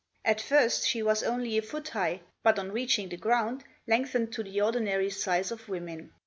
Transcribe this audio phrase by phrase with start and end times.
[0.25, 4.41] At first she was only a foot high, but on reaching the ground lengthened to
[4.41, 6.11] the ordinary size of women.